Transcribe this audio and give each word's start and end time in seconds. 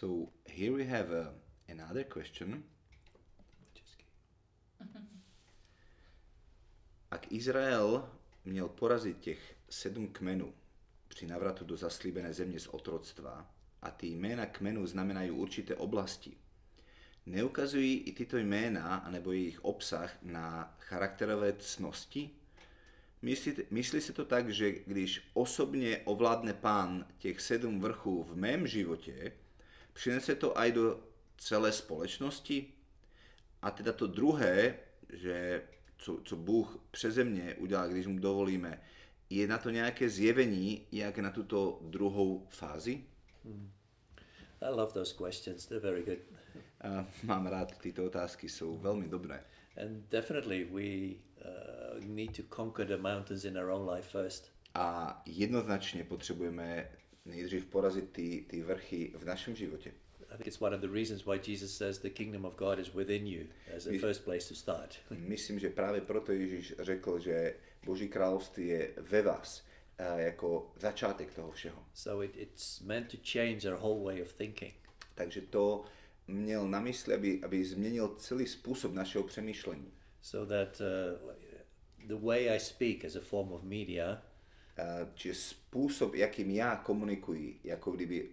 So 0.00 0.32
here 0.46 0.72
we 0.72 0.84
have 0.86 1.12
uh, 1.12 1.26
another 1.68 2.04
question. 2.04 2.64
Ak 7.10 7.32
Izrael 7.32 8.08
měl 8.44 8.68
porazit 8.68 9.18
těch 9.18 9.56
sedm 9.70 10.08
kmenů 10.08 10.54
při 11.08 11.26
návratu 11.26 11.64
do 11.64 11.76
zaslíbené 11.76 12.32
země 12.32 12.60
z 12.60 12.66
otroctva 12.66 13.54
a 13.82 13.90
ty 13.90 14.06
jména 14.06 14.46
kmenů 14.46 14.86
znamenají 14.86 15.30
určité 15.30 15.76
oblasti, 15.76 16.36
neukazují 17.26 17.98
i 17.98 18.12
tyto 18.12 18.36
jména 18.36 18.96
anebo 18.96 19.32
jejich 19.32 19.64
obsah 19.64 20.18
na 20.22 20.76
charakterové 20.78 21.52
cnosti? 21.52 22.30
Myslí, 23.22 23.54
myslí 23.70 24.00
se 24.00 24.12
to 24.12 24.24
tak, 24.24 24.48
že 24.48 24.72
když 24.72 25.30
osobně 25.34 25.98
ovládne 26.04 26.54
pán 26.54 27.06
těch 27.18 27.40
sedm 27.40 27.80
vrchů 27.80 28.22
v 28.22 28.36
mém 28.36 28.66
životě, 28.66 29.32
přinese 30.00 30.34
to 30.34 30.58
aj 30.58 30.72
do 30.72 31.00
celé 31.36 31.72
společnosti? 31.72 32.72
A 33.62 33.70
teda 33.70 33.92
to 33.92 34.06
druhé, 34.06 34.74
že 35.12 35.62
co, 35.98 36.20
co 36.24 36.36
Bůh 36.36 36.78
přeze 36.90 37.24
mě 37.24 37.54
udělá, 37.54 37.86
když 37.86 38.06
mu 38.06 38.18
dovolíme, 38.18 38.80
je 39.30 39.46
na 39.46 39.58
to 39.58 39.70
nějaké 39.70 40.08
zjevení, 40.08 40.86
jak 40.92 41.18
na 41.18 41.30
tuto 41.30 41.80
druhou 41.82 42.46
fázi? 42.48 43.04
Hmm. 43.44 43.70
I 44.60 44.70
love 44.70 44.92
those 44.92 45.14
questions. 45.24 45.66
They're 45.66 45.90
very 45.90 46.02
good. 46.02 46.18
Uh, 46.84 47.04
mám 47.22 47.46
rád, 47.46 47.78
tyto 47.78 48.04
otázky 48.04 48.48
jsou 48.48 48.78
velmi 48.78 49.08
dobré. 49.08 49.44
And 49.84 50.08
definitely 50.08 50.64
we 50.64 51.14
uh, 51.44 52.04
need 52.04 52.36
to 52.36 52.56
conquer 52.56 52.86
the 52.86 52.96
mountains 52.96 53.44
in 53.44 53.58
our 53.58 53.68
own 53.70 53.90
life 53.90 54.08
first. 54.08 54.52
A 54.74 55.22
jednoznačně 55.26 56.04
potřebujeme 56.04 56.90
nejdřív 57.30 57.66
porazit 57.66 58.10
ty, 58.12 58.44
ty 58.48 58.62
vrchy 58.62 59.12
v 59.14 59.24
našem 59.24 59.56
životě. 59.56 59.92
I 60.30 60.36
think 60.36 60.46
it's 60.46 60.60
one 60.60 60.76
of 60.76 60.80
the 60.80 60.88
reasons 60.88 61.26
why 61.26 61.40
Jesus 61.46 61.76
says 61.76 61.98
the 61.98 62.10
kingdom 62.10 62.44
of 62.44 62.56
God 62.56 62.78
is 62.78 62.94
within 62.94 63.26
you 63.26 63.46
as 63.76 63.84
the 63.84 63.98
first 63.98 64.24
place 64.24 64.48
to 64.48 64.54
start. 64.54 64.96
Myslím, 65.10 65.58
že 65.58 65.70
právě 65.70 66.00
proto 66.00 66.32
Ježíš 66.32 66.74
řekl, 66.78 67.18
že 67.18 67.54
Boží 67.84 68.08
království 68.08 68.68
je 68.68 68.90
ve 68.96 69.22
vás 69.22 69.64
uh, 70.00 70.20
jako 70.20 70.72
začátek 70.76 71.34
toho 71.34 71.50
všeho. 71.50 71.84
So 71.94 72.24
it, 72.24 72.36
it's 72.36 72.80
meant 72.80 73.10
to 73.10 73.16
change 73.32 73.72
our 73.72 73.80
whole 73.80 74.04
way 74.04 74.22
of 74.22 74.32
thinking. 74.32 74.74
Takže 75.14 75.40
to 75.40 75.84
měl 76.28 76.68
na 76.68 76.80
mysli, 76.80 77.14
aby, 77.14 77.40
aby 77.42 77.64
změnil 77.64 78.08
celý 78.08 78.46
způsob 78.46 78.92
našeho 78.92 79.24
přemýšlení. 79.24 79.92
So 80.22 80.54
that 80.54 80.80
uh, 80.80 81.30
the 82.06 82.26
way 82.26 82.50
I 82.50 82.60
speak 82.60 83.04
as 83.04 83.16
a 83.16 83.20
form 83.20 83.52
of 83.52 83.62
media 83.62 84.22
čiže 85.14 85.34
způsob, 85.34 86.14
jakým 86.14 86.50
já 86.50 86.76
komunikuji, 86.76 87.60
jako 87.64 87.90
kdyby 87.90 88.22
uh, 88.22 88.28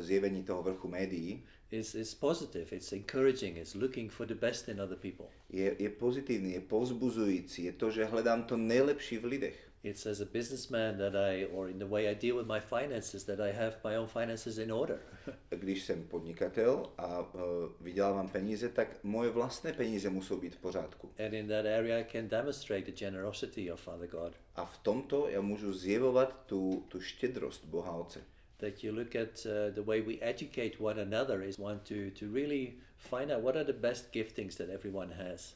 zjevení 0.00 0.42
toho 0.44 0.62
vrchu 0.62 0.88
médií, 0.88 1.42
is, 1.70 1.94
is 1.94 2.14
positive, 2.14 2.76
it's 2.76 2.92
encouraging, 2.92 3.56
it's 3.56 3.74
looking 3.74 4.12
for 4.12 4.26
the 4.26 4.34
best 4.34 4.68
in 4.68 4.80
other 4.80 4.98
people. 4.98 5.26
Je, 5.50 5.76
je 5.78 5.88
pozitivní, 5.88 6.52
je 6.52 6.60
povzbuzující, 6.60 7.64
je 7.64 7.72
to, 7.72 7.90
že 7.90 8.04
hledám 8.04 8.42
to 8.42 8.56
nejlepší 8.56 9.18
v 9.18 9.24
lidech. 9.24 9.69
It's 9.82 10.06
as 10.06 10.20
a 10.20 10.26
businessman 10.26 10.98
that 10.98 11.16
I, 11.16 11.44
or 11.44 11.70
in 11.70 11.78
the 11.78 11.86
way 11.86 12.06
I 12.06 12.14
deal 12.14 12.36
with 12.36 12.46
my 12.46 12.60
finances, 12.60 13.24
that 13.24 13.40
I 13.40 13.50
have 13.50 13.78
my 13.82 13.96
own 13.96 14.08
finances 14.08 14.58
in 14.58 14.70
order. 14.70 14.98
Když 15.50 15.84
jsem 15.84 16.04
podnikatel 16.04 16.92
a 16.98 17.18
uh, 17.20 17.40
vydělávám 17.80 18.28
peníze, 18.28 18.68
tak 18.68 18.98
moje 19.02 19.30
vlastní 19.30 19.72
peníze 19.72 20.10
musí 20.10 20.34
být 20.34 20.54
v 20.54 20.58
pořádku. 20.58 21.10
And 21.26 21.34
in 21.34 21.48
that 21.48 21.66
area 21.66 21.98
I 21.98 22.04
can 22.12 22.28
demonstrate 22.28 22.82
the 22.82 22.92
generosity 22.92 23.72
of 23.72 23.80
Father 23.80 24.08
God. 24.08 24.32
A 24.56 24.64
v 24.64 24.78
tomto 24.78 25.28
já 25.28 25.40
můžu 25.40 25.72
zjevovat 25.72 26.42
tu, 26.46 26.84
tu 26.88 27.00
štědrost 27.00 27.64
Boha 27.64 27.92
Otce. 27.92 28.20
That 28.56 28.84
you 28.84 28.94
look 28.94 29.16
at 29.16 29.46
uh, 29.46 29.74
the 29.74 29.82
way 29.82 30.00
we 30.00 30.14
educate 30.20 30.72
one 30.78 31.02
another 31.02 31.42
is 31.42 31.58
one 31.58 31.78
to, 31.78 31.94
to 32.18 32.34
really 32.34 32.72
find 32.96 33.32
out 33.32 33.42
what 33.42 33.56
are 33.56 33.64
the 33.64 33.72
best 33.72 34.12
giftings 34.12 34.56
that 34.56 34.68
everyone 34.68 35.14
has. 35.14 35.54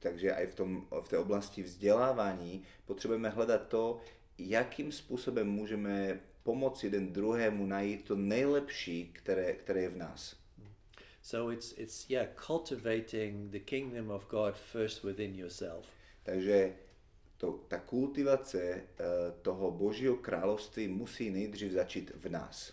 Takže 0.00 0.30
i 0.30 0.46
v, 0.46 0.54
tom, 0.54 0.86
v 1.00 1.08
té 1.08 1.18
oblasti 1.18 1.62
vzdělávání 1.62 2.62
potřebujeme 2.86 3.28
hledat 3.28 3.68
to, 3.68 4.00
jakým 4.38 4.92
způsobem 4.92 5.50
můžeme 5.50 6.20
pomoci 6.42 6.86
jeden 6.86 7.12
druhému 7.12 7.66
najít 7.66 8.04
to 8.04 8.16
nejlepší, 8.16 9.10
které, 9.12 9.52
které 9.52 9.80
je 9.80 9.88
v 9.88 9.96
nás. 9.96 10.36
So 11.22 11.52
it's, 11.52 11.74
it's 11.78 12.10
yeah, 12.10 12.28
cultivating 12.46 13.50
the 13.50 13.60
kingdom 13.60 14.10
of 14.10 14.28
God 14.28 14.54
first 14.54 15.04
within 15.04 15.34
yourself. 15.34 15.86
Takže 16.22 16.74
to, 17.36 17.52
ta 17.68 17.78
kultivace 17.78 18.74
uh, 18.74 19.40
toho 19.42 19.70
Božího 19.70 20.16
království 20.16 20.88
musí 20.88 21.30
nejdřív 21.30 21.72
začít 21.72 22.12
v 22.14 22.28
nás. 22.28 22.72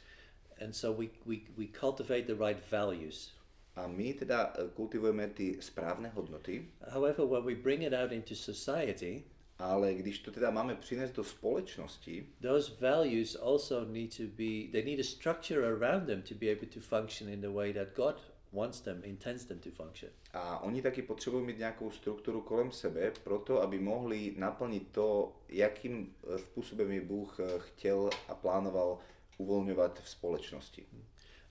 And 0.66 0.74
so 0.74 1.04
we, 1.04 1.10
we, 1.26 1.36
we 1.58 1.66
cultivate 1.80 2.22
the 2.22 2.46
right 2.46 2.72
values. 2.72 3.37
A 3.78 3.88
my 3.88 4.14
teda 4.14 4.54
eh, 4.54 4.70
kultivujeme 4.74 5.28
ty 5.28 5.58
správné 5.62 6.10
hodnoty. 6.10 6.68
However, 6.88 7.26
when 7.26 7.44
we 7.44 7.56
bring 7.56 7.84
it 7.84 7.94
out 7.94 8.12
into 8.12 8.36
society, 8.36 9.24
ale 9.60 9.94
když 9.94 10.20
to 10.20 10.32
teda 10.32 10.52
máme 10.52 10.76
přinést 10.76 11.12
do 11.12 11.24
společnosti, 11.24 12.28
those 12.42 12.72
values 12.80 13.36
also 13.36 13.86
need 13.86 14.18
to 14.18 14.24
be, 14.24 14.72
they 14.72 14.84
need 14.86 15.00
a 15.00 15.04
structure 15.04 15.68
around 15.68 16.06
them 16.06 16.22
to 16.22 16.36
be 16.36 16.52
able 16.52 16.68
to 16.74 16.80
function 16.80 17.30
in 17.30 17.42
the 17.42 17.50
way 17.50 17.74
that 17.74 17.88
God 17.96 18.16
wants 18.54 18.82
them, 18.82 19.02
intends 19.04 19.46
them 19.46 19.60
to 19.60 19.70
function. 19.72 20.12
A 20.34 20.60
oni 20.60 20.82
taky 20.82 21.02
potřebují 21.02 21.46
mít 21.46 21.58
nějakou 21.58 21.92
strukturu 21.92 22.42
kolem 22.42 22.72
sebe, 22.72 23.12
proto 23.24 23.62
aby 23.62 23.80
mohli 23.80 24.34
naplnit 24.38 24.88
to, 24.92 25.36
jakým 25.50 26.16
eh, 26.24 26.40
způsobem 26.40 26.92
je 26.92 27.02
Bůh 27.02 27.40
eh, 27.40 27.60
chtěl 27.60 28.10
a 28.28 28.36
plánoval 28.36 29.00
uvolňovat 29.38 30.00
v 30.00 30.10
společnosti. 30.10 30.86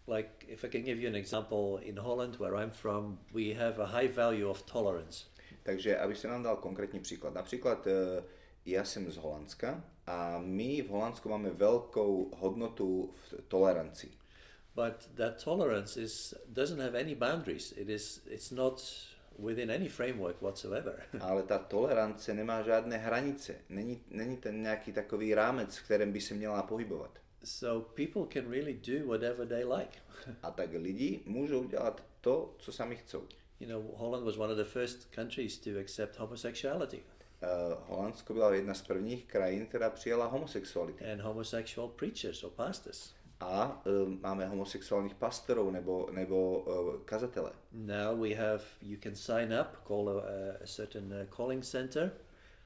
Like, 0.09 0.47
if 0.49 0.65
I 0.65 0.69
can 0.69 0.83
give 0.83 1.01
you 1.01 1.09
an 1.09 1.17
example, 1.17 1.79
in 1.83 1.97
Holland, 1.97 2.37
where 2.37 2.55
I'm 2.55 2.71
from, 2.71 3.19
we 3.35 3.55
have 3.55 3.83
a 3.83 3.87
high 3.87 4.09
value 4.09 4.51
of 4.51 4.63
tolerance. 4.63 5.25
Takže, 5.63 5.99
aby 5.99 6.15
se 6.15 6.29
nám 6.29 6.43
dal 6.43 6.57
konkrétní 6.57 7.01
příklad. 7.01 7.35
Například, 7.35 7.87
eh, 7.87 8.25
já 8.67 8.85
jsem 8.85 9.11
z 9.11 9.17
Holandska 9.17 9.85
a 10.07 10.39
my 10.39 10.83
v 10.83 10.89
Holandsku 10.89 11.29
máme 11.29 11.51
velkou 11.51 12.31
hodnotu 12.37 13.11
v 13.13 13.35
toleranci. 13.49 14.11
But 14.75 15.09
that 15.15 15.45
tolerance 15.45 16.01
is, 16.01 16.35
doesn't 16.47 16.81
have 16.81 17.01
any 17.01 17.15
boundaries. 17.15 17.75
It 17.77 17.89
is, 17.89 18.23
it's 18.27 18.51
not 18.51 18.83
within 19.39 19.71
any 19.71 19.89
framework 19.89 20.43
whatsoever. 20.43 21.03
Ale 21.21 21.43
ta 21.43 21.59
tolerance 21.59 22.35
nemá 22.35 22.63
žádné 22.63 22.97
hranice. 22.97 23.55
Není, 23.69 24.05
není 24.11 24.37
ten 24.37 24.63
nějaký 24.63 24.93
takový 24.93 25.35
rámec, 25.35 25.77
v 25.77 25.85
kterém 25.85 26.13
by 26.13 26.21
se 26.21 26.35
měla 26.35 26.63
pohybovat. 26.63 27.19
So 27.47 27.81
people 27.95 28.27
can 28.27 28.51
really 28.51 28.73
do 28.73 29.07
whatever 29.07 29.47
they 29.47 29.65
like. 29.65 29.99
A 30.43 30.51
tak 30.51 30.71
lidi 30.73 31.21
můžou 31.27 31.65
dělat 31.65 32.05
to, 32.21 32.55
co 32.59 32.73
sami 32.73 32.97
chcou. 32.97 33.23
You 33.61 33.69
know, 33.69 33.83
Holland 33.97 34.25
was 34.25 34.37
one 34.37 34.53
of 34.53 34.59
the 34.59 34.65
first 34.65 35.15
countries 35.15 35.59
to 35.59 35.71
accept 35.81 36.19
homosexuality. 36.19 37.03
Uh, 37.43 37.79
Holandsko 37.89 38.35
byla 38.35 38.55
jedna 38.55 38.75
z 38.75 38.83
prvních 38.83 39.25
krajin, 39.25 39.67
která 39.67 39.91
přijala 39.91 40.27
homosexualitu. 40.27 41.05
And 41.13 41.21
homosexual 41.21 41.89
preachers 41.89 42.45
or 42.45 42.51
pastors. 42.51 43.15
A 43.41 43.83
uh, 43.87 44.09
máme 44.09 44.47
homosexuálních 44.47 45.15
pastorů 45.15 45.71
nebo, 45.71 46.09
nebo 46.13 46.59
uh, 46.59 47.01
kazatele. 47.05 47.53
Now 47.73 48.21
we 48.21 48.35
have, 48.35 48.63
you 48.83 48.99
can 49.03 49.15
sign 49.15 49.55
up, 49.61 49.87
call 49.87 50.09
a, 50.09 50.23
a 50.63 50.67
certain 50.67 51.29
calling 51.37 51.65
center. 51.65 52.13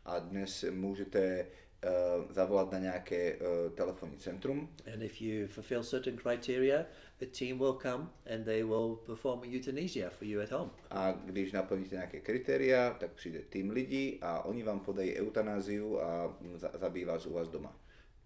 A 0.05 0.19
dnes 0.19 0.65
můžete 0.71 1.47
uh, 1.85 2.33
zavolat 2.33 2.73
na 2.73 2.79
nějaké 2.79 3.37
uh, 3.37 3.73
telefonní 3.75 4.17
centrum. 4.17 4.69
And 4.95 5.03
if 5.03 5.23
you 5.23 5.47
fulfill 5.47 5.85
certain 5.85 6.17
criteria, 6.17 6.87
a 7.23 7.27
team 7.39 7.59
will 7.59 7.79
come 7.83 8.09
and 8.35 8.45
they 8.45 8.65
will 8.65 8.97
perform 9.07 9.41
euthanasia 9.45 10.11
for 10.11 10.29
you 10.29 10.41
at 10.41 10.51
home. 10.51 10.71
A 10.91 11.13
když 11.13 11.53
naplníte 11.53 11.95
nějaké 11.95 12.21
kritéria, 12.21 12.97
tak 13.01 13.13
přijde 13.13 13.39
tým 13.39 13.71
lidí 13.71 14.19
a 14.23 14.43
oni 14.43 14.63
vám 14.63 14.81
podají 14.81 15.17
eutanáziu 15.17 16.01
a 16.01 16.39
zabíjí 16.75 17.05
vás 17.05 17.27
u 17.27 17.33
vás 17.33 17.49
doma. 17.49 17.77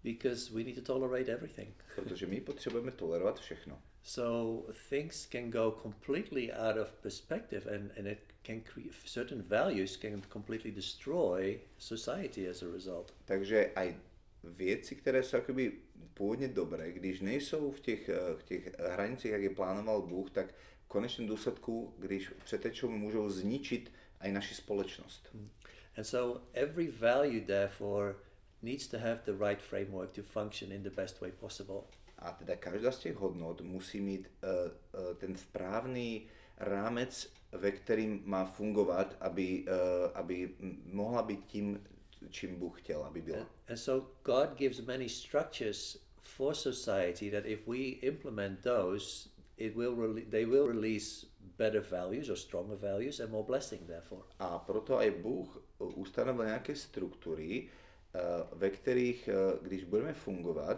Because 0.03 0.53
we 0.53 0.63
need 0.63 0.75
to 0.75 0.81
tolerate 0.81 1.31
everything. 1.31 1.73
Protože 1.95 2.25
my 2.25 2.41
potřebujeme 2.41 2.91
tolerovat 2.91 3.39
všechno. 3.39 3.81
So 4.07 4.71
things 4.89 5.25
can 5.25 5.49
go 5.49 5.71
completely 5.71 6.53
out 6.53 6.77
of 6.77 7.01
perspective 7.01 7.65
and, 7.65 7.89
and 7.97 8.07
it 8.07 8.19
can 8.43 8.61
create 8.61 8.93
certain 9.03 9.41
values 9.41 9.97
can 9.97 10.21
completely 10.29 10.71
destroy 10.71 11.59
society 11.79 12.47
as 12.47 12.61
a 12.61 12.67
result. 12.67 13.13
Takže 13.25 13.71
aj 13.75 13.95
věci, 14.43 14.95
které 14.95 15.23
jsou 15.23 15.37
jakoby 15.37 15.71
původně 16.13 16.47
dobré, 16.47 16.91
když 16.91 17.21
nejsou 17.21 17.71
v 17.71 17.79
těch, 17.79 18.09
eh, 18.09 18.35
v 18.37 18.43
těch 18.43 18.79
hranicích, 18.79 19.31
jak 19.31 19.41
je 19.41 19.49
plánoval 19.49 20.01
Bůh, 20.01 20.29
tak 20.29 20.53
v 20.85 20.87
konečném 20.87 21.27
důsledku, 21.27 21.93
když 21.97 22.29
přetečou, 22.43 22.89
můžou 22.89 23.29
zničit 23.29 23.91
i 24.21 24.31
naši 24.31 24.55
společnost. 24.55 25.29
Hmm. 25.33 25.49
And 25.97 26.03
so 26.03 26.41
every 26.53 26.91
value 26.91 27.41
therefore 27.41 28.15
needs 28.61 28.87
to 28.87 28.97
have 28.97 29.19
the 29.25 29.45
right 29.45 29.61
framework 29.61 30.11
to 30.11 30.23
function 30.23 30.71
in 30.71 30.83
the 30.83 30.89
best 30.89 31.21
way 31.21 31.31
possible. 31.31 31.81
A 32.19 32.31
teda 32.31 32.55
každá 32.55 32.91
z 32.91 32.99
těch 32.99 33.15
hodnot 33.15 33.61
musí 33.61 34.01
mít 34.01 34.31
uh, 34.43 34.49
uh, 34.49 35.15
ten 35.15 35.37
správný 35.37 36.27
rámec, 36.57 37.33
ve 37.51 37.71
kterým 37.71 38.21
má 38.25 38.45
fungovat, 38.45 39.17
aby, 39.19 39.65
uh, 39.67 40.11
aby 40.13 40.55
mohla 40.85 41.21
být 41.21 41.45
tím, 41.45 41.83
čím 42.29 42.55
Bůh 42.55 42.81
chtěl, 42.81 43.03
aby 43.03 43.21
byla. 43.21 43.37
And, 43.37 43.49
and 43.67 43.77
so 43.77 44.07
God 44.23 44.57
gives 44.57 44.79
many 44.79 45.09
structures 45.09 45.97
for 46.21 46.55
society 46.55 47.31
that 47.31 47.45
if 47.45 47.67
we 47.67 47.77
implement 48.01 48.61
those, 48.61 49.29
it 49.57 49.75
will 49.75 50.19
they 50.29 50.45
will 50.45 50.67
release 50.67 51.25
better 51.57 51.81
values 51.81 52.29
or 52.29 52.35
stronger 52.35 52.75
values 52.75 53.19
and 53.19 53.31
more 53.31 53.43
blessing 53.43 53.87
therefore. 53.87 54.23
A 54.39 54.59
proto 54.59 54.97
aj 54.97 55.11
Bůh 55.11 55.63
ustanovil 55.79 56.45
nejaké 56.51 56.75
štruktúry, 56.75 57.67
eh, 57.67 58.19
ve 58.53 58.69
ktorých, 58.69 59.19
eh, 59.27 59.33
když 59.61 59.83
budeme 59.83 60.13
fungovať, 60.13 60.77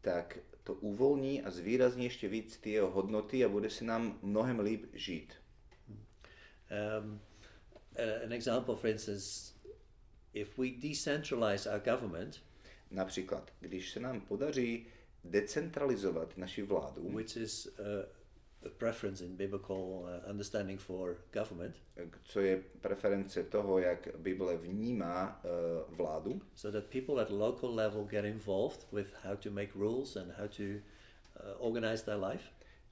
tak 0.00 0.38
to 0.64 0.74
uvoľní 0.80 1.44
a 1.44 1.50
zvýrazní 1.50 2.08
ešte 2.08 2.28
víc 2.28 2.56
tie 2.56 2.80
jeho 2.80 2.90
hodnoty 2.90 3.44
a 3.44 3.52
bude 3.52 3.70
si 3.70 3.84
nám 3.84 4.16
mnohem 4.24 4.60
líp 4.60 4.88
žiť. 4.96 5.28
Um, 6.72 7.20
uh, 8.00 8.24
an 8.24 8.32
example, 8.32 8.76
for 8.76 8.88
instance, 8.88 9.52
if 10.32 10.56
we 10.56 10.72
decentralize 10.72 11.68
our 11.68 11.78
government, 11.78 12.40
Napríklad, 12.94 13.50
když 13.60 13.90
se 13.90 14.00
nám 14.00 14.20
podaří 14.20 14.86
decentralizovat 15.24 16.38
naši 16.38 16.62
vládu, 16.62 17.02
which 17.16 17.36
is 17.36 17.66
uh, 17.66 17.74
preference 18.68 19.24
in 19.24 19.36
biblical 19.36 20.04
uh, 20.04 20.30
understanding 20.30 20.80
for 20.80 21.16
government, 21.32 21.76
co 22.24 22.40
je 22.40 22.62
preference 22.80 23.42
toho, 23.42 23.78
jak 23.78 24.08
Bible 24.16 24.56
vnímá 24.56 25.40
uh, 25.44 25.96
vládu, 25.96 26.40
so 26.54 26.80
that 26.80 26.90
people 26.90 27.22
at 27.22 27.30
local 27.30 27.74
level 27.74 28.04
get 28.04 28.24
involved 28.24 28.86
with 28.92 29.06
how 29.24 29.36
to 29.36 29.50
make 29.50 29.74
rules 29.74 30.16
and 30.16 30.32
how 30.38 30.46
to 30.46 30.62
uh, 30.62 31.66
organize 31.66 32.04
their 32.04 32.18
life. 32.30 32.44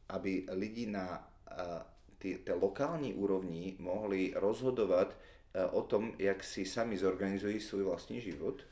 aby 0.08 0.46
lidi 0.50 0.86
na 0.86 1.32
uh, 1.50 1.82
ty, 2.18 2.38
té 2.38 2.54
lokální 2.54 3.14
úrovni 3.14 3.76
mohli 3.78 4.32
rozhodovat 4.36 5.16
uh, 5.54 5.78
o 5.78 5.82
tom, 5.82 6.12
jak 6.18 6.44
si 6.44 6.64
sami 6.66 6.98
zorganizují 6.98 7.60
svůj 7.60 7.82
vlastní 7.82 8.20
život, 8.20 8.62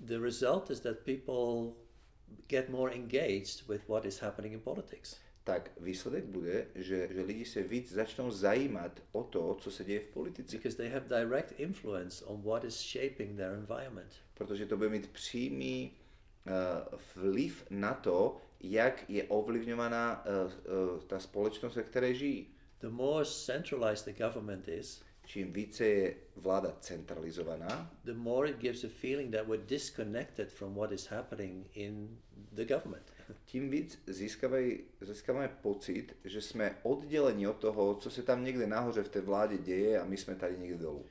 The 0.00 0.20
result 0.20 0.70
is 0.70 0.80
that 0.80 1.04
people 1.04 1.76
get 2.48 2.68
more 2.68 2.90
engaged 2.90 3.68
with 3.68 3.88
what 3.88 4.04
is 4.04 4.18
happening 4.18 4.52
in 4.52 4.60
politics. 4.60 5.16
Tak 5.46 5.70
výsledek 5.80 6.24
bude, 6.24 6.66
že, 6.74 7.08
že 7.10 7.22
lidi 7.22 7.44
se 7.44 7.62
víc 7.62 7.92
začnou 7.92 8.30
zajímat 8.30 9.02
o 9.12 9.22
to, 9.22 9.54
co 9.54 9.70
se 9.70 9.84
děje 9.84 10.00
v 10.00 10.06
politice. 10.06 10.56
Because 10.56 10.76
they 10.76 10.88
have 10.88 11.08
direct 11.08 11.54
influence 11.58 12.24
on 12.24 12.42
what 12.42 12.64
is 12.64 12.74
shaping 12.74 13.36
their 13.36 13.52
environment. 13.52 14.12
Protože 14.34 14.66
to 14.66 14.76
bude 14.76 14.88
mít 14.88 15.10
přímý 15.10 15.92
uh, 16.46 16.98
vliv 17.14 17.64
na 17.70 17.94
to, 17.94 18.36
jak 18.60 19.10
je 19.10 19.24
ovlivňovaná 19.24 20.24
uh, 20.26 20.94
uh, 20.94 21.00
ta 21.00 21.18
společnost, 21.18 21.76
ve 21.76 21.82
které 21.82 22.14
žijí. 22.14 22.46
The 22.80 22.88
more 22.88 23.24
centralized 23.24 24.04
the 24.04 24.24
government 24.24 24.68
is, 24.68 25.02
Čím 25.26 25.52
více 25.52 25.86
je 25.86 26.14
vláda 26.36 26.76
centralizovaná, 26.80 27.90
the 28.04 28.12
more 28.12 28.50
it 28.50 28.58
gives 28.58 28.84
a 28.84 28.88
feeling 28.88 29.34
that 29.34 29.46
we're 29.46 29.66
disconnected 29.66 30.50
from 30.50 30.74
what 30.74 30.92
is 30.92 31.06
happening 31.06 31.66
in 31.74 32.18
the 32.52 32.64
government. 32.64 33.15
Tím 33.44 33.70
víc 33.70 34.02
získávají, 34.06 34.78
získáváme 35.00 35.48
pocit, 35.62 36.16
že 36.24 36.40
jsme 36.40 36.78
odděleni 36.82 37.46
od 37.48 37.56
toho, 37.56 37.94
co 37.94 38.10
se 38.10 38.22
tam 38.22 38.44
někde 38.44 38.66
nahoře 38.66 39.02
v 39.02 39.08
té 39.08 39.20
vládě 39.20 39.58
děje 39.58 40.00
a 40.00 40.04
my 40.04 40.16
jsme 40.16 40.34
tady 40.34 40.58
někde 40.58 40.78
dolů. 40.78 41.06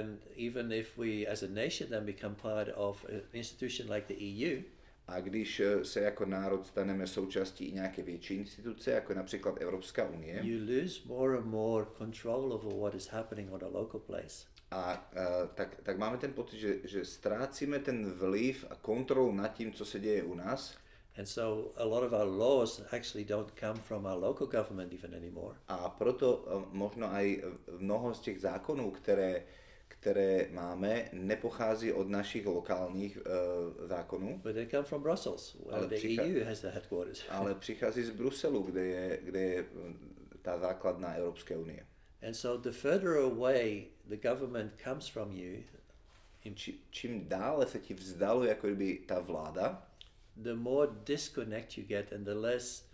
And 0.00 0.26
even 0.48 0.72
if 0.72 0.98
we 0.98 1.26
as 1.26 1.42
a 1.42 1.46
nation 1.48 1.90
then 1.90 2.06
become 2.06 2.34
part 2.34 2.68
of 2.74 3.04
an 3.04 3.20
institution 3.32 3.92
like 3.92 4.14
the 4.14 4.20
EU, 4.20 4.62
A 5.06 5.20
když 5.20 5.60
eh, 5.60 5.84
se 5.84 6.00
jako 6.00 6.24
národ 6.26 6.66
staneme 6.66 7.06
součástí 7.06 7.64
i 7.64 7.72
nějaké 7.72 8.02
větší 8.02 8.34
instituce, 8.34 8.90
jako 8.90 9.14
například 9.14 9.60
Evropská 9.62 10.08
unie, 10.08 10.40
you 10.42 10.58
lose 10.58 11.00
more 11.04 11.38
and 11.38 11.46
more 11.46 11.86
control 11.98 12.52
over 12.52 12.74
what 12.80 12.94
is 12.94 13.06
happening 13.06 13.52
on 13.52 13.64
a 13.64 13.68
local 13.68 14.00
place. 14.00 14.46
a 14.70 15.10
uh, 15.12 15.48
tak, 15.54 15.76
tak 15.82 15.98
máme 15.98 16.16
ten 16.18 16.32
pocit, 16.32 16.58
že, 16.58 16.74
že 16.84 17.04
ztrácíme 17.04 17.78
ten 17.78 18.10
vliv 18.12 18.64
a 18.70 18.74
kontrolu 18.74 19.32
nad 19.32 19.48
tím, 19.48 19.72
co 19.72 19.84
se 19.84 20.00
děje 20.00 20.22
u 20.22 20.34
nás. 20.34 20.76
And 21.16 21.26
so 21.28 21.72
a 21.76 21.84
lot 21.84 22.02
of 22.02 22.12
our 22.12 22.26
laws 22.26 22.80
actually 22.92 23.24
don't 23.24 23.50
come 23.60 23.78
from 23.78 24.04
our 24.06 24.18
local 24.18 24.46
government 24.46 24.92
even 24.92 25.14
anymore. 25.14 25.54
A 25.68 25.88
proto 25.88 26.44
eh, 26.46 26.66
možno 26.72 27.12
aj 27.14 27.42
mnoho 27.78 28.14
z 28.14 28.20
těch 28.20 28.40
zákonů, 28.40 28.90
které, 28.90 29.42
které 29.88 30.48
máme, 30.52 31.08
nepochází 31.12 31.92
od 31.92 32.08
našich 32.08 32.46
lokálních 32.46 33.18
uh, 33.18 33.86
zákonů, 33.88 34.40
But 34.42 34.54
they 34.54 34.66
come 34.66 34.82
from 34.82 35.02
Brussels, 35.02 35.54
where 35.66 35.76
Ale 35.78 35.86
the 35.86 35.96
přichá- 35.96 36.22
EU 36.22 36.44
has 36.44 36.60
the 36.60 36.68
headquarters. 36.68 37.22
ale 37.30 37.54
přichází 37.54 38.02
z 38.02 38.10
Bruselu, 38.10 38.62
kde 38.62 38.84
je, 38.84 39.18
kde 39.22 39.40
je 39.40 39.60
eh, 39.60 39.94
ta 40.42 40.58
základna 40.58 41.14
Evropské 41.14 41.56
unie. 41.56 41.86
And 42.28 42.34
so 42.34 42.62
the 42.62 42.70
further 42.72 43.16
away 43.16 43.86
the 44.08 44.16
government 44.28 44.72
comes 44.84 45.08
from 45.08 45.32
you, 45.32 45.62
čím 46.90 47.28
dále 47.28 47.66
se 47.66 47.78
ti 47.78 47.94
vzdaluje 47.94 48.48
jako 48.48 48.66
kdyby 48.66 48.98
ta 49.06 49.20
vláda, 49.20 49.86
the 50.42 50.54
more 50.54 50.88
disconnect 51.04 51.76
you 51.76 51.84
get 51.84 52.12
and 52.12 52.26
the 52.26 52.34
less 52.34 52.84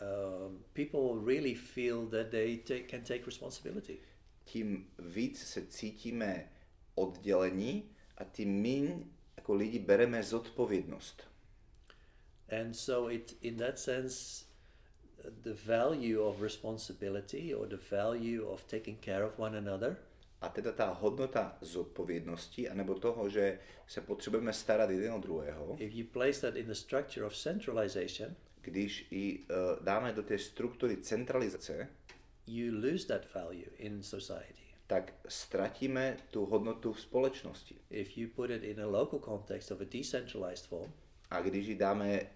um, 0.00 0.58
people 0.74 1.16
really 1.16 1.54
feel 1.54 2.06
that 2.06 2.30
they 2.30 2.56
take, 2.56 2.88
can 2.88 3.02
take 3.02 3.26
responsibility. 3.26 3.98
tím 4.44 4.86
víc 4.98 5.38
se 5.38 5.66
cítíme 5.66 6.48
oddělení 6.94 7.90
a 8.16 8.24
tím 8.24 8.48
míň 8.48 9.04
jako 9.36 9.54
lidi 9.54 9.78
bereme 9.78 10.22
zodpovědnost. 10.22 11.22
And 12.60 12.74
so 12.74 13.12
it, 13.14 13.36
in 13.40 13.56
that 13.56 13.78
sense, 13.78 14.44
the 15.42 15.54
value 15.54 16.20
of 16.20 16.40
responsibility 16.40 17.54
or 17.54 17.66
the 17.66 17.78
value 17.90 18.46
of 18.46 18.64
taking 18.64 18.96
care 19.00 19.24
of 19.24 19.38
one 19.38 19.58
another 19.58 19.96
A 20.40 20.48
teda 20.48 20.72
ta 20.72 20.86
hodnota 21.00 21.58
zodpovědnosti, 21.60 22.68
anebo 22.68 22.94
toho, 22.94 23.28
že 23.28 23.58
se 23.86 24.00
potřebujeme 24.00 24.52
starat 24.52 24.90
jeden 24.90 25.12
o 25.12 25.18
druhého, 25.18 25.76
if 25.78 25.94
you 25.94 26.06
place 26.12 26.40
that 26.40 26.56
in 26.56 26.66
the 26.66 26.72
structure 26.74 27.26
of 27.26 27.36
centralization, 27.36 28.34
když 28.62 29.06
ji 29.10 29.38
uh, 29.38 29.84
dáme 29.84 30.12
do 30.12 30.22
té 30.22 30.38
struktury 30.38 30.96
centralizace, 30.96 31.88
you 32.46 32.74
lose 32.74 33.06
that 33.06 33.34
value 33.34 33.66
in 33.78 34.02
society. 34.02 34.62
tak 34.86 35.12
ztratíme 35.28 36.16
tu 36.30 36.46
hodnotu 36.46 36.92
v 36.92 37.00
společnosti. 37.00 37.74
If 37.90 38.18
you 38.18 38.28
put 38.36 38.50
it 38.50 38.62
in 38.62 38.80
a 38.80 38.86
local 38.86 39.18
context 39.18 39.70
of 39.70 39.80
a 39.80 39.84
decentralized 39.84 40.66
form, 40.66 40.92
A 41.30 41.40
když 41.42 41.66
ji 41.66 41.74
dáme 41.74 42.20
uh, 42.20 42.26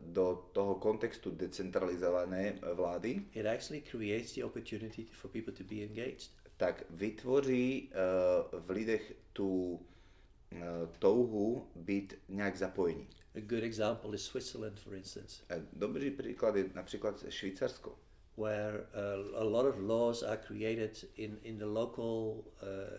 do 0.00 0.48
toho 0.52 0.74
kontextu 0.74 1.30
decentralizované 1.30 2.58
vlády, 2.74 3.22
it 3.34 3.46
actually 3.46 3.80
creates 3.80 4.34
the 4.34 4.44
opportunity 4.44 5.04
for 5.12 5.30
people 5.30 5.52
to 5.52 5.64
be 5.64 5.74
engaged. 5.82 6.30
Tak 6.62 6.84
vytvoří 6.90 7.90
uh, 7.90 8.60
v 8.60 8.70
lidech 8.70 9.12
tu 9.32 9.74
uh, 9.74 10.58
touhu 10.98 11.66
být 11.74 12.14
nějak 12.28 12.56
zapojení. 12.56 13.08
A 13.34 13.40
good 13.40 13.62
example 13.62 14.14
is 14.14 14.22
Switzerland, 14.22 14.80
for 14.80 14.94
instance, 14.94 15.42
Eh, 15.50 15.62
Dobrý 15.72 16.10
příklad 16.10 16.56
je 16.56 16.70
například 16.74 17.24
Švýcarsko, 17.28 17.98
where 18.36 18.78
uh, 18.78 19.38
a 19.40 19.44
lot 19.44 19.66
of 19.66 19.74
laws 19.78 20.22
are 20.22 20.36
created 20.36 21.04
in, 21.16 21.38
in 21.42 21.58
the 21.58 21.64
local 21.64 22.44
uh, 22.62 22.98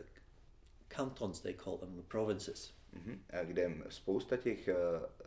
cantons, 0.95 1.39
they 1.41 1.53
call 1.53 1.77
them, 1.77 1.95
the 1.95 2.01
provinces. 2.07 2.73
mhm, 2.93 3.19
kde 3.43 3.71
spousta 3.89 4.37
těch 4.37 4.67
eh, 4.67 4.75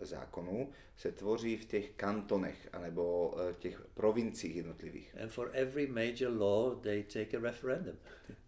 zákonů 0.01 0.73
se 0.97 1.13
tvoří 1.13 1.57
v 1.57 1.65
těch 1.65 1.91
kantonech 1.91 2.69
anebo 2.73 3.35
eh, 3.51 3.55
těch 3.59 3.81
provinciích 3.95 4.57
jednotlivých. 4.57 5.15
And 5.23 5.29
for 5.29 5.51
every 5.53 5.87
major 5.87 6.33
law, 6.39 6.81
they 6.81 7.03
take 7.03 7.37
a 7.37 7.41
referendum. 7.41 7.97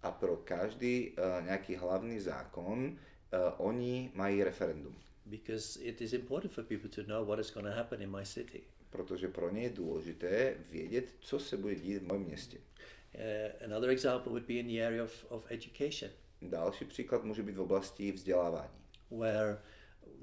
A 0.02 0.10
pro 0.10 0.36
každý 0.36 1.12
eh, 1.16 1.42
nějaký 1.42 1.76
hlavní 1.76 2.20
zákon 2.20 2.98
oni 3.56 4.10
mají 4.14 4.44
referendum, 4.44 4.96
Because 5.26 5.80
it 5.82 6.00
is 6.00 6.12
important 6.12 6.52
for 6.52 6.64
people 6.64 6.88
to 6.88 7.02
know 7.02 7.26
what 7.26 7.38
is 7.38 7.52
going 7.54 7.66
to 7.66 7.72
happen 7.72 8.02
in 8.02 8.10
my 8.16 8.26
city. 8.26 8.62
protože 8.90 9.28
pro 9.28 9.50
ně 9.50 9.62
je 9.62 9.70
důležité 9.70 10.54
vědět, 10.70 11.14
co 11.20 11.38
se 11.38 11.56
bude 11.56 11.74
dít 11.74 11.98
v 11.98 12.06
mém 12.12 12.20
městě. 12.22 12.58
Uh, 13.14 13.64
another 13.64 13.90
example 13.90 14.30
would 14.30 14.46
be 14.46 14.54
in 14.54 14.66
the 14.66 14.86
area 14.86 15.04
of, 15.04 15.26
of 15.28 15.44
education, 15.50 16.10
Další 16.42 16.84
příklad 16.84 17.24
může 17.24 17.42
být 17.42 17.56
v 17.56 17.60
oblasti 17.60 18.12
vzdělávání. 18.12 18.70
where 19.10 19.58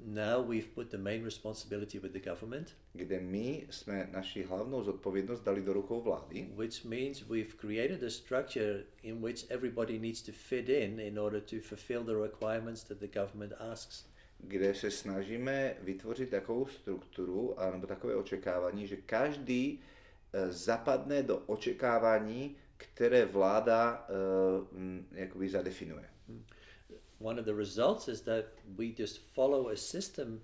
now 0.04 0.40
we've 0.48 0.68
put 0.74 0.90
the 0.90 0.98
main 0.98 1.24
responsibility 1.24 1.98
with 1.98 2.12
the 2.12 2.20
government, 2.30 2.72
kde 2.92 3.20
my 3.20 3.66
jsme 3.70 4.08
naši 4.12 4.42
hlavnou 4.42 4.82
zodpovědnost 4.82 5.40
dali 5.40 5.62
do 5.62 5.72
rukou 5.72 6.00
vlády, 6.00 6.48
which 6.56 6.84
means 6.84 7.22
we've 7.28 7.52
created 7.56 8.02
a 8.02 8.10
structure 8.10 8.84
in 9.02 9.22
which 9.24 9.44
everybody 9.50 9.98
needs 9.98 10.22
to 10.22 10.32
fit 10.32 10.68
in 10.68 11.00
in 11.00 11.18
order 11.18 11.40
to 11.40 11.56
fulfill 11.60 12.04
the 12.04 12.14
requirements 12.22 12.84
that 12.84 12.98
the 12.98 13.08
government 13.20 13.52
asks. 13.58 14.06
kde 14.38 14.74
se 14.74 14.90
snažíme 14.90 15.74
vytvořit 15.82 16.30
takovou 16.30 16.66
strukturu 16.66 17.56
nebo 17.72 17.86
takové 17.86 18.16
očekávání, 18.16 18.86
že 18.86 18.96
každý 18.96 19.80
eh, 20.32 20.52
zapadne 20.52 21.22
do 21.22 21.38
očekávání, 21.38 22.56
které 22.76 23.26
vláda 23.26 24.08
uh, 24.08 24.66
jakoby 25.12 25.48
zadefinuje. 25.48 26.10
One 27.18 27.40
of 27.40 27.46
the 27.46 27.54
results 27.54 28.08
is 28.08 28.20
that 28.20 28.44
we 28.78 28.86
just 28.98 29.18
follow 29.34 29.68
a 29.68 29.76
system 29.76 30.40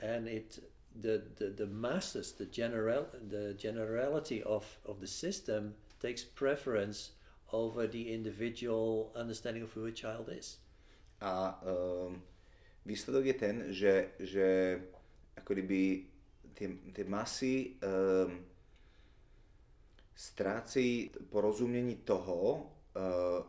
and 0.00 0.28
it 0.28 0.58
the, 1.00 1.22
the, 1.36 1.50
the 1.50 1.66
masses, 1.66 2.32
the 2.32 2.46
general 2.46 3.06
the 3.28 3.54
generality 3.54 4.42
of, 4.42 4.78
of 4.86 5.00
the 5.00 5.06
system 5.06 5.74
takes 6.00 6.24
preference 6.24 7.10
over 7.52 7.86
the 7.86 8.12
individual 8.12 9.12
understanding 9.14 9.62
of 9.62 9.72
who 9.72 9.86
a 9.86 9.92
child 9.92 10.28
is. 10.38 10.58
A 11.20 11.60
um, 11.62 12.22
výsledok 12.86 13.24
je 13.24 13.34
ten, 13.34 13.64
že, 13.68 14.08
že 14.18 14.80
jako 15.36 15.52
kdyby 15.52 16.06
ty, 16.54 16.78
ty 16.92 17.04
masy 17.04 17.76
um, 18.26 18.44
ztrácejí 20.16 21.10
porozumění 21.30 21.96
toho, 21.96 22.54
uh, 22.54 23.46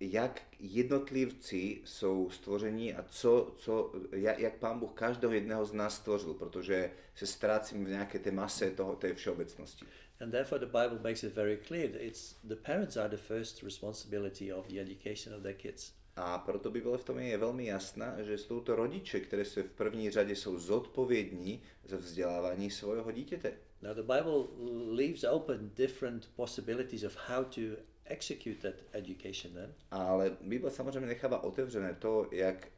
jak 0.00 0.42
jednotlivci 0.58 1.80
jsou 1.84 2.30
stvoření 2.30 2.94
a 2.94 3.02
co, 3.02 3.54
co, 3.56 3.92
jak, 4.12 4.38
jak 4.38 4.58
pán 4.58 4.78
Bůh 4.78 4.92
každého 4.94 5.32
jedného 5.32 5.66
z 5.66 5.72
nás 5.72 5.96
stvořil, 5.96 6.34
protože 6.34 6.90
se 7.14 7.26
ztrácíme 7.26 7.84
v 7.84 7.88
nějaké 7.88 8.18
té 8.18 8.30
mase 8.30 8.70
toho, 8.70 8.96
té 8.96 9.14
všeobecnosti. 9.14 9.86
And 10.20 10.30
therefore, 10.30 10.58
the 10.58 10.66
Bible 10.66 10.98
makes 11.02 11.22
it 11.22 11.34
very 11.34 11.58
clear 11.66 11.90
that 11.90 12.00
it's 12.00 12.36
the 12.44 12.56
parents 12.56 12.96
are 12.96 13.08
the 13.08 13.16
first 13.16 13.62
responsibility 13.62 14.52
of 14.52 14.66
the 14.68 14.80
education 14.80 15.34
of 15.34 15.42
their 15.42 15.54
kids. 15.54 15.92
A 16.16 16.38
proto 16.38 16.70
Bible 16.70 16.98
v 16.98 17.04
tom 17.04 17.18
je 17.18 17.38
velmi 17.38 17.66
jasná, 17.66 18.22
že 18.22 18.38
jsou 18.38 18.60
to 18.60 18.76
rodiče, 18.76 19.20
které 19.20 19.44
se 19.44 19.62
v 19.62 19.70
první 19.70 20.10
řadě 20.10 20.36
jsou 20.36 20.58
zodpovědní 20.58 21.62
za 21.84 21.96
vzdělávání 21.96 22.70
svého 22.70 23.12
dítěte. 23.12 23.52
Now, 23.84 23.92
the 23.92 24.02
Bible 24.02 24.48
leaves 24.96 25.24
open 25.24 25.70
different 25.76 26.28
possibilities 26.36 27.04
of 27.04 27.14
how 27.28 27.44
to 27.44 27.76
execute 28.06 28.62
that 28.62 28.74
education 28.94 29.52
then. 29.54 29.74
Ale 29.90 30.36
Bible 30.40 30.70
samozřejmě 30.70 31.06
nechává 31.06 31.44
otevřené 31.44 31.94
to, 31.98 32.28
jak 32.32 32.68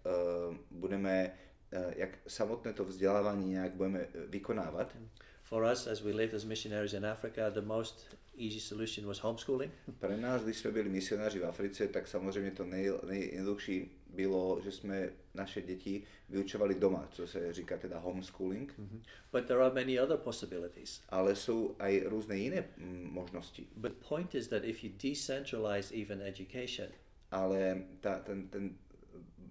uh, 0.49 0.57
budeme, 0.71 1.33
uh, 1.73 1.93
jak 1.97 2.19
samotné 2.27 2.73
to 2.73 2.85
vzdělávání 2.85 3.51
nějak 3.51 3.73
budeme 3.73 4.07
vykonávat. 4.27 4.97
For 5.43 5.69
us, 5.73 5.87
as 5.87 6.01
we 6.01 6.11
lived 6.11 6.35
as 6.35 6.45
missionaries 6.45 6.93
in 6.93 7.07
Africa, 7.07 7.51
the 7.51 7.61
most 7.61 8.17
easy 8.39 8.61
solution 8.61 9.07
was 9.07 9.19
homeschooling. 9.19 9.73
Pre 9.99 10.17
nás, 10.17 10.43
když 10.43 10.59
jsme 10.59 10.71
byli 10.71 10.89
misionáři 10.89 11.39
v 11.39 11.47
Africe, 11.47 11.89
tak 11.89 12.09
samozřejmě 12.09 12.51
to 12.51 12.65
nej, 12.65 12.91
nejjednodušší 13.07 13.96
bylo, 14.17 14.61
že 14.65 14.73
jsme 14.73 15.11
naše 15.35 15.63
děti 15.63 16.03
vyučovali 16.29 16.75
doma, 16.75 17.09
co 17.11 17.27
se 17.27 17.53
říká 17.53 17.77
teda 17.77 17.99
homeschooling. 17.99 18.75
Mm-hmm. 18.79 19.01
But 19.33 19.47
there 19.47 19.61
are 19.61 19.75
many 19.75 20.01
other 20.01 20.17
possibilities. 20.17 21.03
Ale 21.09 21.37
jsou 21.37 21.77
i 21.79 22.05
různé 22.05 22.37
jiné 22.37 22.65
mm, 22.77 23.09
možnosti. 23.13 23.67
But 23.77 23.93
point 24.09 24.35
is 24.35 24.49
that 24.49 24.65
if 24.65 24.85
you 24.85 24.91
decentralize 25.03 25.95
even 26.03 26.23
education, 26.23 26.89
ale 27.31 27.83
ta, 28.01 28.19
ten, 28.19 28.49
ten 28.49 28.77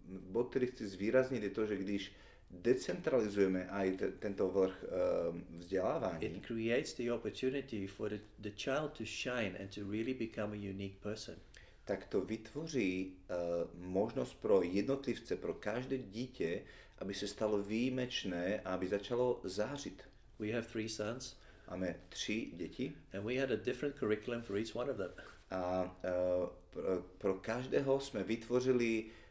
bod, 0.07 0.49
který 0.49 0.67
chci 0.67 0.87
zvýraznit, 0.87 1.43
je 1.43 1.49
to, 1.49 1.65
že 1.65 1.77
když 1.77 2.11
decentralizujeme 2.51 3.67
aj 3.67 3.97
te, 3.97 4.11
tento 4.11 4.47
vrch 4.47 4.83
uh, 4.83 5.59
vzdělávání, 5.59 6.25
it 6.25 6.45
creates 6.45 6.93
the 6.93 7.11
opportunity 7.11 7.87
for 7.87 8.09
the, 8.09 8.19
the 8.39 8.51
child 8.51 8.91
to 8.97 9.03
shine 9.05 9.57
and 9.59 9.75
to 9.75 9.81
really 9.91 10.13
become 10.13 10.53
a 10.53 10.59
unique 10.69 10.99
person. 11.01 11.35
Tak 11.85 12.05
to 12.05 12.21
vytvoří 12.21 13.13
uh, 13.13 13.81
možnost 13.81 14.33
pro 14.33 14.61
jednotlivce, 14.61 15.35
pro 15.35 15.53
každé 15.53 15.97
dítě, 15.97 16.61
aby 16.99 17.13
se 17.13 17.27
stalo 17.27 17.63
výjimečné 17.63 18.59
a 18.59 18.73
aby 18.73 18.87
začalo 18.87 19.41
zářit. 19.43 20.03
We 20.39 20.51
have 20.51 20.67
three 20.67 20.89
sons. 20.89 21.37
Máme 21.69 21.95
tři 22.09 22.51
děti. 22.53 22.93
And 23.13 23.25
we 23.25 23.39
had 23.39 23.51
a 23.51 23.55
different 23.55 23.95
curriculum 23.99 24.41
for 24.41 24.57
each 24.57 24.75
one 24.75 24.91
of 24.91 24.97
them. 24.97 25.11
A 25.51 25.83
uh, 25.83 26.49
pro, 26.69 27.01
pro 27.17 27.33
každého 27.33 27.99
jsme 27.99 28.23
vytvořili 28.23 29.05
Eh, 29.05 29.24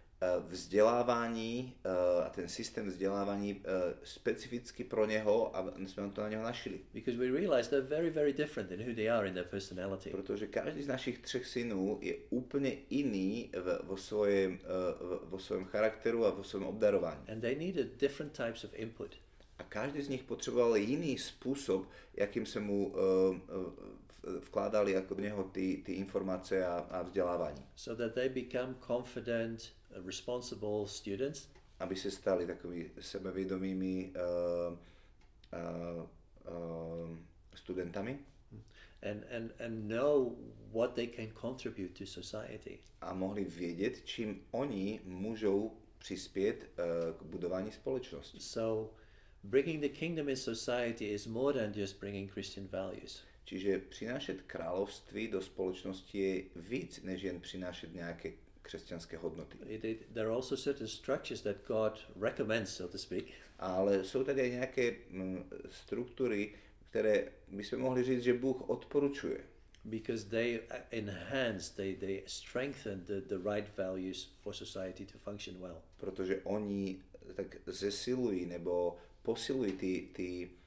vzdělávání 0.48 1.74
eh, 1.84 2.24
a 2.24 2.28
ten 2.28 2.48
systém 2.48 2.86
vzdělávání 2.86 3.62
eh, 3.64 3.94
specificky 4.04 4.84
pro 4.84 5.06
něho 5.06 5.56
a 5.56 5.72
jsme 5.86 6.10
to 6.10 6.20
na 6.20 6.28
něho 6.28 6.42
našli. 6.42 6.80
Because 6.94 7.18
we 7.18 7.40
realize 7.40 7.70
they're 7.70 7.88
very, 7.88 8.10
very 8.10 8.32
different 8.32 8.70
in 8.70 8.80
who 8.80 8.94
they 8.94 9.10
are 9.10 9.28
in 9.28 9.34
their 9.34 9.46
personality. 9.46 10.10
Protože 10.10 10.46
každý 10.46 10.82
z 10.82 10.88
našich 10.88 11.18
třech 11.18 11.46
synů 11.46 11.98
je 12.00 12.14
úplně 12.30 12.76
jiný 12.90 13.50
v, 13.52 13.80
vo, 13.82 13.96
svém, 13.96 14.58
vo 15.22 15.38
svém 15.38 15.64
charakteru 15.64 16.26
a 16.26 16.30
vo 16.30 16.44
svém 16.44 16.64
obdarování. 16.64 17.20
And 17.32 17.40
they 17.40 17.54
needed 17.54 18.00
different 18.00 18.36
types 18.36 18.64
of 18.64 18.70
input. 18.74 19.16
A 19.58 19.62
každý 19.62 20.02
z 20.02 20.08
nich 20.08 20.22
potřeboval 20.22 20.76
jiný 20.76 21.18
způsob, 21.18 21.88
jakým 22.14 22.46
se 22.46 22.60
mu 22.60 22.86
uh, 22.86 22.94
vkládali 24.38 24.92
jako 24.92 25.14
do 25.14 25.22
něho 25.22 25.44
ty, 25.44 25.82
ty 25.86 25.92
informace 25.92 26.66
a, 26.66 26.76
a 26.90 27.02
vzdělávání. 27.02 27.64
So 27.76 28.04
that 28.04 28.14
they 28.14 28.28
become 28.28 28.74
confident, 28.86 29.72
responsible 30.06 30.86
students. 30.86 31.48
Aby 31.78 31.96
se 31.96 32.10
stali 32.10 32.46
takovými 32.46 32.90
sebevědomými 33.00 34.12
uh, 34.14 34.78
uh, 35.52 36.08
uh, 36.54 37.18
studentami. 37.54 38.18
And, 39.02 39.24
and, 39.36 39.52
and 39.60 39.88
know 39.88 40.36
what 40.72 40.94
they 40.94 41.06
can 41.06 41.30
contribute 41.40 41.98
to 41.98 42.06
society. 42.06 42.78
A 43.00 43.14
mohli 43.14 43.44
vědět, 43.44 44.04
čím 44.04 44.42
oni 44.50 45.00
můžou 45.04 45.76
přispět 45.98 46.70
uh, 46.78 47.16
k 47.16 47.22
budování 47.22 47.72
společnosti. 47.72 48.40
So, 48.40 48.94
bringing 49.42 49.80
the 49.80 49.88
kingdom 49.88 50.28
in 50.28 50.36
society 50.36 51.04
is 51.04 51.26
more 51.26 51.58
than 51.60 51.72
just 51.80 52.00
bringing 52.00 52.32
Christian 52.32 52.66
values. 52.66 53.22
Čiže 53.44 53.78
přinášet 53.78 54.42
království 54.42 55.28
do 55.28 55.42
společnosti 55.42 56.18
je 56.18 56.42
víc, 56.56 57.02
než 57.02 57.22
jen 57.22 57.40
přinášet 57.40 57.94
nějaké 57.94 58.32
křesťanské 58.64 59.16
hodnoty. 59.16 59.58
there 60.12 60.26
are 60.26 60.34
also 60.34 60.56
certain 60.56 60.88
structures 60.88 61.42
that 61.42 61.56
God 61.66 62.00
recommends, 62.20 62.76
so 62.76 62.92
to 62.92 62.98
speak. 62.98 63.24
Ale 63.58 64.04
jsou 64.04 64.24
tady 64.24 64.50
nějaké 64.50 64.94
mm, 65.10 65.50
struktury, 65.70 66.54
které 66.90 67.32
bychom 67.48 67.78
mohli 67.78 68.04
říct, 68.04 68.22
že 68.22 68.34
Bůh 68.34 68.68
odporučuje. 68.70 69.40
Because 69.84 70.24
they 70.24 70.60
enhance, 70.90 71.76
they, 71.76 71.96
they 71.96 72.22
strengthen 72.26 73.04
the, 73.04 73.20
the 73.20 73.50
right 73.54 73.76
values 73.76 74.32
for 74.40 74.54
society 74.54 75.06
to 75.06 75.18
function 75.18 75.60
well. 75.60 75.82
Protože 75.96 76.40
oni 76.44 76.98
tak 77.34 77.56
zesilují 77.66 78.46
nebo 78.46 78.96
posilují 79.22 79.72
ty, 79.72 80.08
ty, 80.12 80.46
uh, 80.46 80.63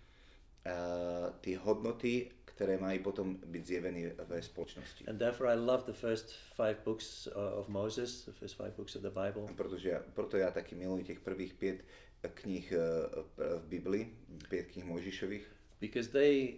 ty 1.41 1.55
hodnoty 1.55 2.31
které 2.57 2.77
mají 2.77 3.00
potom 3.00 3.38
být 3.45 3.65
zjeveny 3.65 4.13
ve 4.27 4.41
společnosti. 4.41 5.05
And 5.05 5.17
therefore 5.17 5.53
I 5.53 5.57
love 5.57 5.83
the 5.86 5.93
first 5.93 6.36
five 6.55 6.75
books 6.86 7.27
uh, 7.27 7.59
of 7.59 7.67
Moses, 7.67 8.25
the 8.25 8.31
first 8.31 8.57
five 8.57 8.71
books 8.71 8.95
of 8.95 9.01
the 9.01 9.09
Bible. 9.09 9.53
Protože, 9.55 10.01
proto 10.13 10.38
já 10.38 10.51
taky 10.51 10.75
miluji 10.75 11.03
těch 11.03 11.19
prvních 11.19 11.53
pět 11.53 11.86
knih 12.33 12.74
uh, 12.74 13.24
v 13.38 13.67
Bibli, 13.67 14.09
pět 14.50 14.63
knih 14.63 14.86
Mojžišových. 14.86 15.51
Because 15.81 16.09
they 16.12 16.57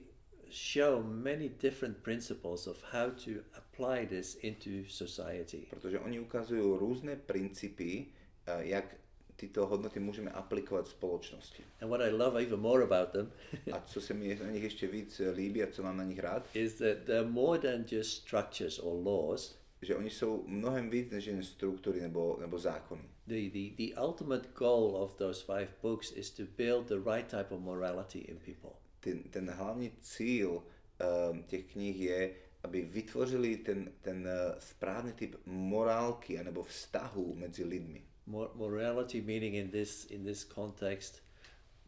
show 0.73 1.03
many 1.03 1.49
different 1.49 1.97
principles 1.97 2.67
of 2.67 2.83
how 2.93 3.11
to 3.11 3.31
apply 3.53 4.07
this 4.07 4.35
into 4.41 4.69
society. 4.87 5.67
Protože 5.69 5.99
oni 5.99 6.19
ukazují 6.19 6.79
různé 6.79 7.15
principy, 7.15 8.05
jak 8.57 8.95
tyto 9.39 9.67
hodnoty 9.67 9.99
můžeme 9.99 10.31
aplikovat 10.31 10.85
v 10.85 10.89
společnosti. 10.89 11.63
And 11.81 11.89
what 11.89 12.01
I 12.01 12.11
love 12.11 12.41
even 12.41 12.59
more 12.59 12.83
about 12.83 13.09
them 13.09 13.31
a 13.71 13.81
co 13.81 14.01
se 14.01 14.13
mi 14.13 14.39
na 14.43 14.51
nich 14.51 14.63
ještě 14.63 14.87
víc 14.87 15.21
líbí 15.33 15.63
a 15.63 15.67
co 15.71 15.83
mám 15.83 15.97
na 15.97 16.03
nich 16.03 16.19
rád, 16.19 16.47
is 16.53 16.73
that 16.73 16.97
they're 17.05 17.29
more 17.29 17.59
than 17.59 17.85
just 17.91 18.11
structures 18.11 18.79
or 18.79 19.07
laws. 19.07 19.59
Že 19.81 19.95
oni 19.95 20.09
jsou 20.09 20.43
mnohem 20.47 20.89
víc 20.89 21.11
než 21.11 21.25
jen 21.25 21.43
struktury 21.43 22.01
nebo, 22.01 22.37
nebo 22.39 22.59
zákony. 22.59 23.01
The, 23.27 23.49
the, 23.49 23.87
the 23.87 24.01
ultimate 24.01 24.49
goal 24.55 24.95
of 24.95 25.15
those 25.15 25.45
five 25.45 25.67
books 25.81 26.11
is 26.11 26.31
to 26.31 26.43
build 26.57 26.87
the 26.87 27.11
right 27.13 27.27
type 27.27 27.55
of 27.55 27.61
morality 27.61 28.19
in 28.19 28.37
people. 28.37 28.71
Ten, 28.99 29.23
ten 29.23 29.49
hlavní 29.49 29.91
cíl 30.01 30.63
um, 31.31 31.43
těch 31.43 31.65
knih 31.71 32.01
je, 32.01 32.35
aby 32.63 32.81
vytvořili 32.81 33.57
ten, 33.57 33.91
ten 34.01 34.27
uh, 34.27 34.59
správný 34.59 35.13
typ 35.13 35.35
morálky 35.45 36.39
anebo 36.39 36.63
vztahu 36.63 37.35
mezi 37.35 37.63
lidmi 37.63 38.09
morality 38.55 39.21
meaning 39.21 39.55
in 39.55 39.71
this 39.71 40.05
in 40.05 40.23
this 40.23 40.43
context 40.43 41.21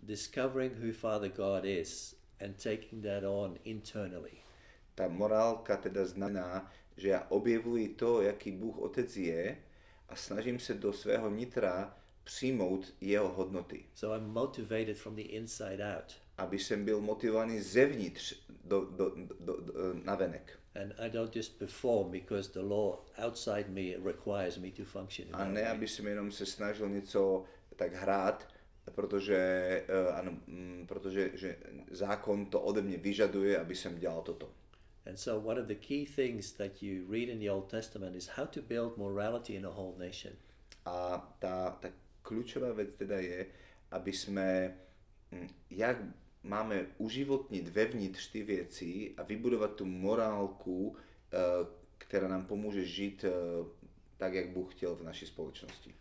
discovering 0.07 0.71
who 0.81 0.91
Father 0.91 1.29
God 1.29 1.65
is 1.65 2.15
and 2.39 2.57
taking 2.57 3.01
that 3.01 3.24
on 3.24 3.57
internally. 3.65 4.41
Ta 4.95 5.07
morálka 5.07 5.77
teda 5.77 6.05
znamená, 6.05 6.71
že 6.98 7.10
já 7.10 7.25
objevuji 7.29 7.89
to, 7.89 8.21
jaký 8.21 8.51
Bůh 8.51 8.77
Otec 8.77 9.17
je 9.17 9.57
a 10.10 10.15
snažím 10.15 10.60
se 10.60 10.74
do 10.74 10.93
svého 10.93 11.29
nitra 11.29 11.98
přijmout 12.24 12.93
jeho 13.01 13.27
hodnoty. 13.27 13.86
So 13.95 14.17
I'm 14.17 14.33
motivated 14.33 14.98
from 14.98 15.15
the 15.15 15.21
inside 15.21 15.98
out. 15.98 16.13
Aby 16.38 16.60
jsem 16.60 16.86
byl 16.86 17.01
motivovaný 17.01 17.62
zevnitř 17.62 18.36
do, 18.63 18.86
do, 18.86 19.10
do, 19.10 19.36
do, 19.39 19.62
do 19.62 19.74
eh, 19.75 20.01
navenek. 20.03 20.60
And 20.75 20.93
I 20.99 21.09
don't 21.09 21.35
just 21.35 21.59
perform 21.59 22.11
because 22.11 22.51
the 22.51 22.61
law 22.61 22.99
outside 23.17 23.69
me 23.69 23.95
requires 24.03 24.57
me 24.57 24.71
to 24.71 24.85
function. 24.85 25.27
A 25.33 25.45
ne, 25.45 25.69
aby 25.69 25.87
jsem 25.87 26.07
jenom 26.07 26.31
se 26.31 26.45
snažil 26.45 26.89
něco 26.89 27.45
tak 27.75 27.93
hrát, 27.93 28.47
protože, 28.95 29.83
uh, 30.07 30.15
ano, 30.15 30.31
mm, 30.47 30.85
protože 30.87 31.31
že 31.33 31.55
zákon 31.91 32.45
to 32.45 32.61
ode 32.61 32.81
mě 32.81 32.97
vyžaduje, 32.97 33.59
aby 33.59 33.75
jsem 33.75 33.99
dělal 33.99 34.21
toto. 34.21 34.51
And 35.05 35.17
so 35.17 35.51
one 35.51 35.61
of 35.61 35.67
the 35.67 35.75
key 35.75 36.05
things 36.05 36.51
that 36.51 36.83
you 36.83 37.11
read 37.11 37.29
in 37.29 37.39
the 37.39 37.49
Old 37.49 37.69
Testament 37.69 38.15
is 38.15 38.27
how 38.27 38.45
to 38.45 38.61
build 38.61 38.97
morality 38.97 39.55
in 39.55 39.65
a 39.65 39.69
whole 39.69 39.93
nation. 39.97 40.33
A 40.85 41.17
ta, 41.39 41.77
ta 41.81 41.89
klíčová 42.21 42.73
věc 42.73 42.95
teda 42.95 43.19
je, 43.19 43.45
aby 43.91 44.13
jsme, 44.13 44.77
mm, 45.31 45.49
jak 45.69 45.97
máme 46.43 46.86
uživotnit 46.98 47.67
vevnitř 47.67 48.31
ty 48.31 48.43
věci 48.43 49.13
a 49.17 49.24
vybudovat 49.24 49.75
tu 49.75 49.86
morálku, 49.86 50.95
eh, 51.33 51.38
která 51.98 52.27
nám 52.27 52.45
pomůže 52.45 52.86
žít 52.86 53.25
eh, 53.27 53.31
tak, 54.17 54.33
jak 54.33 54.50
Bůh 54.50 54.75
chtěl 54.75 54.95
v 54.95 55.03
naší 55.03 55.25
společnosti. 55.25 55.95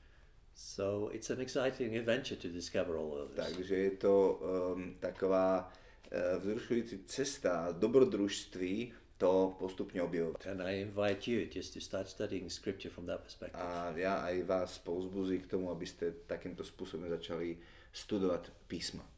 So 0.54 1.14
it's 1.14 1.30
an 1.30 1.40
exciting 1.40 1.96
adventure 1.96 2.36
to 2.36 2.48
discover 2.48 2.96
all 2.96 3.12
of 3.12 3.30
this. 3.30 3.44
Takže 3.44 3.76
je 3.76 3.90
to 3.90 4.40
um, 4.74 4.94
taková 5.00 5.72
eh, 6.10 6.38
vzrušující 6.38 6.98
cesta 7.06 7.68
dobrodružství 7.72 8.92
to 9.18 9.56
postupně 9.58 10.02
objevovat. 10.02 10.46
And 10.46 10.60
I 10.60 10.80
invite 10.80 11.30
you 11.30 11.48
just 11.54 11.74
to 11.74 11.80
start 11.80 12.08
studying 12.08 12.52
scripture 12.52 12.94
from 12.94 13.06
that 13.06 13.20
perspective. 13.20 13.62
A 13.62 13.92
já 13.96 14.14
aj 14.14 14.42
vás 14.42 14.78
pouzbuzuji 14.78 15.38
k 15.38 15.46
tomu, 15.46 15.70
abyste 15.70 16.12
takýmto 16.26 16.64
způsobem 16.64 17.10
začali 17.10 17.58
studovat 17.92 18.52
písma. 18.66 19.10